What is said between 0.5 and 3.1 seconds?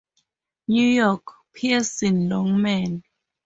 New York: Pearson Longman.